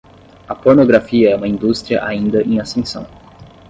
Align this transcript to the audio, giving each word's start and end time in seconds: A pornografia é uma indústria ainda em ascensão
A 0.47 0.55
pornografia 0.55 1.29
é 1.29 1.35
uma 1.35 1.47
indústria 1.47 2.03
ainda 2.03 2.41
em 2.41 2.59
ascensão 2.59 3.05